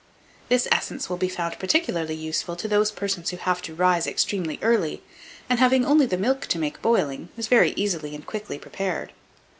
This 0.49 0.67
essence 0.71 1.11
will 1.11 1.17
be 1.17 1.29
found 1.29 1.59
particularly 1.59 2.15
useful 2.15 2.55
to 2.55 2.67
those 2.67 2.89
persons 2.89 3.29
who 3.29 3.37
have 3.37 3.61
to 3.61 3.75
rise 3.75 4.07
extremely 4.07 4.57
early; 4.63 5.03
and 5.47 5.59
having 5.59 5.85
only 5.85 6.07
the 6.07 6.17
milk 6.17 6.47
to 6.47 6.57
make 6.57 6.81
boiling, 6.81 7.29
is 7.37 7.45
very 7.47 7.69
easily 7.77 8.15
and 8.15 8.25
quickly 8.25 8.57
prepared. 8.57 9.13